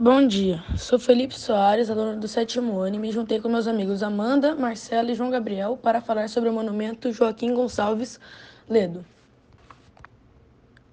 Bom 0.00 0.24
dia, 0.24 0.62
sou 0.76 0.96
Felipe 0.96 1.36
Soares, 1.36 1.90
aluno 1.90 2.20
do 2.20 2.28
sétimo 2.28 2.78
ano, 2.78 2.94
e 2.94 2.98
me 3.00 3.10
juntei 3.10 3.40
com 3.40 3.48
meus 3.48 3.66
amigos 3.66 4.00
Amanda, 4.00 4.54
Marcela 4.54 5.10
e 5.10 5.14
João 5.16 5.28
Gabriel 5.28 5.76
para 5.76 6.00
falar 6.00 6.28
sobre 6.28 6.48
o 6.48 6.52
monumento 6.52 7.10
Joaquim 7.10 7.52
Gonçalves 7.52 8.20
Ledo. 8.68 9.04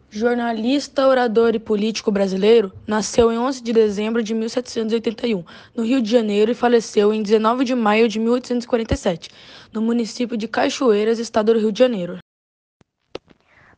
Jornalista, 0.10 1.05
orador 1.05 1.54
e 1.54 1.60
político 1.60 2.10
brasileiro, 2.10 2.73
nasceu 2.88 3.31
em 3.31 3.38
11 3.38 3.62
de 3.62 3.73
dezembro 3.73 4.23
de 4.23 4.33
1781, 4.33 5.46
no 5.76 5.83
Rio 5.83 6.01
de 6.01 6.10
Janeiro, 6.10 6.49
e 6.49 6.56
faleceu 6.56 7.13
em 7.13 7.22
19 7.22 7.63
de 7.63 7.76
maio 7.76 8.10
de 8.10 8.19
1847, 8.19 9.29
no 9.72 9.83
município 9.83 10.35
de 10.35 10.47
Cachoeiras, 10.47 11.19
estado 11.19 11.53
do 11.53 11.60
Rio 11.60 11.72
de 11.72 11.78
Janeiro. 11.78 12.17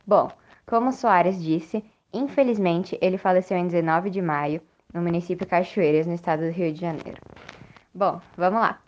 Bom, 0.06 0.30
como 0.64 0.90
Soares 0.90 1.38
disse, 1.38 1.84
infelizmente 2.14 2.96
ele 3.02 3.18
faleceu 3.18 3.58
em 3.58 3.66
19 3.66 4.08
de 4.08 4.22
maio, 4.22 4.62
no 4.92 5.02
município 5.02 5.46
Cachoeiras, 5.46 6.06
no 6.06 6.14
estado 6.14 6.44
do 6.44 6.50
Rio 6.50 6.72
de 6.72 6.80
Janeiro. 6.80 7.20
Bom, 7.94 8.20
vamos 8.36 8.60
lá. 8.60 8.80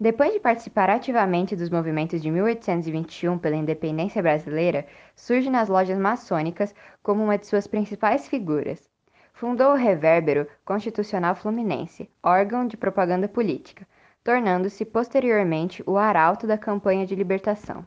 Depois 0.00 0.32
de 0.32 0.40
participar 0.40 0.90
ativamente 0.90 1.54
dos 1.54 1.70
movimentos 1.70 2.20
de 2.20 2.28
1821 2.28 3.38
pela 3.38 3.54
independência 3.54 4.20
brasileira, 4.20 4.84
surge 5.14 5.48
nas 5.48 5.68
lojas 5.68 5.98
maçônicas 5.98 6.74
como 7.02 7.22
uma 7.22 7.38
de 7.38 7.46
suas 7.46 7.68
principais 7.68 8.26
figuras. 8.26 8.90
Fundou 9.32 9.72
o 9.72 9.76
Revérbero 9.76 10.48
Constitucional 10.64 11.36
Fluminense, 11.36 12.10
órgão 12.22 12.66
de 12.66 12.76
propaganda 12.76 13.28
política, 13.28 13.86
tornando-se 14.24 14.84
posteriormente 14.84 15.84
o 15.86 15.96
arauto 15.96 16.46
da 16.46 16.58
campanha 16.58 17.06
de 17.06 17.14
libertação. 17.14 17.86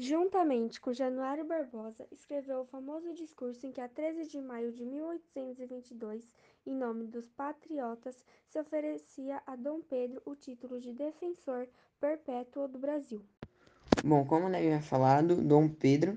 Juntamente 0.00 0.80
com 0.80 0.92
Januário 0.92 1.44
Barbosa, 1.44 2.06
escreveu 2.12 2.60
o 2.60 2.64
famoso 2.64 3.12
discurso 3.14 3.66
em 3.66 3.72
que, 3.72 3.80
a 3.80 3.88
13 3.88 4.28
de 4.28 4.40
maio 4.40 4.70
de 4.70 4.84
1822, 4.84 6.22
em 6.64 6.72
nome 6.72 7.08
dos 7.08 7.28
patriotas, 7.30 8.24
se 8.46 8.60
oferecia 8.60 9.42
a 9.44 9.56
Dom 9.56 9.80
Pedro 9.80 10.22
o 10.24 10.36
título 10.36 10.80
de 10.80 10.92
Defensor 10.92 11.66
Perpétuo 12.00 12.68
do 12.68 12.78
Brasil. 12.78 13.20
Bom, 14.04 14.24
como 14.24 14.46
o 14.46 14.48
Neve 14.48 14.80
falado, 14.82 15.34
Dom 15.34 15.68
Pedro 15.68 16.16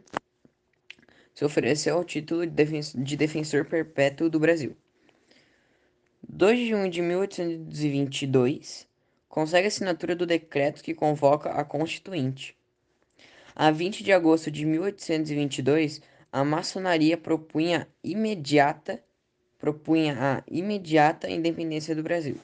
se 1.34 1.44
ofereceu 1.44 1.96
ao 1.96 2.06
título 2.06 2.46
de 2.46 3.18
Defensor 3.18 3.66
Perpétuo 3.66 4.30
do 4.30 4.40
Brasil. 4.40 4.78
2 6.22 6.59
de 6.59 6.68
junho 6.68 6.88
de 6.88 7.02
1822, 7.02 8.88
consegue 9.28 9.66
a 9.66 9.70
assinatura 9.70 10.16
do 10.16 10.28
decreto 10.28 10.84
que 10.84 10.94
convoca 10.94 11.50
a 11.50 11.66
Constituinte 11.66 12.61
a 13.56 13.72
20 13.72 14.04
de 14.04 14.12
agosto 14.12 14.50
de 14.50 14.66
1822, 14.66 16.02
a 16.32 16.44
maçonaria 16.44 17.18
propunha 17.18 17.88
imediata 18.04 19.02
propunha 19.62 20.18
a 20.20 20.44
imediata 20.50 21.30
independência 21.30 21.96
do 21.96 22.02
Brasil. 22.02 22.36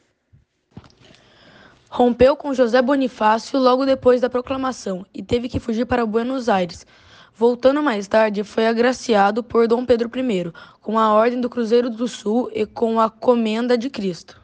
Rompeu 1.89 2.36
com 2.36 2.53
José 2.53 2.80
Bonifácio 2.80 3.59
logo 3.59 3.86
depois 3.86 4.22
da 4.22 4.30
proclamação 4.30 5.03
e 5.11 5.23
teve 5.23 5.49
que 5.49 5.59
fugir 5.59 5.86
para 5.86 6.05
Buenos 6.05 6.47
Aires. 6.47 6.86
Voltando 7.33 7.81
mais 7.81 8.08
tarde, 8.08 8.44
foi 8.44 8.67
agraciado 8.67 9.44
por 9.44 9.67
Dom 9.67 9.86
Pedro 9.86 10.11
I 10.16 10.52
com 10.81 10.99
a 10.99 11.14
Ordem 11.14 11.42
do 11.42 11.49
Cruzeiro 11.49 11.89
do 11.89 12.08
Sul 12.08 12.52
e 12.53 12.66
com 12.66 12.99
a 12.99 13.09
Comenda 13.09 13.77
de 13.77 13.89
Cristo. 13.89 14.39